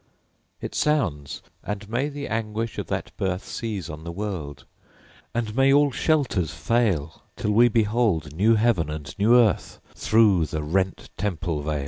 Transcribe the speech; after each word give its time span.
It 0.61 0.73
sounds! 0.73 1.43
And 1.63 1.87
may 1.87 2.09
the 2.09 2.27
anguish 2.27 2.79
of 2.79 2.87
that 2.87 3.15
birth 3.17 3.45
Seize 3.45 3.87
on 3.87 4.03
the 4.03 4.11
world; 4.11 4.65
and 5.31 5.55
may 5.55 5.71
all 5.71 5.91
shelters 5.91 6.51
fail, 6.51 7.21
Till 7.35 7.51
we 7.51 7.67
behold 7.67 8.33
new 8.35 8.55
Heaven 8.55 8.89
and 8.89 9.15
new 9.19 9.35
Earth 9.37 9.79
Through 9.93 10.47
the 10.47 10.63
rent 10.63 11.11
Temple 11.17 11.61
vail! 11.61 11.79